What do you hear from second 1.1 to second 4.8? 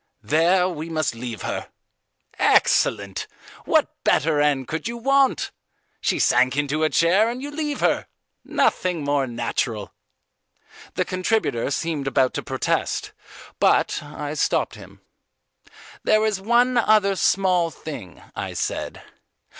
leave her!' Excellent! What better end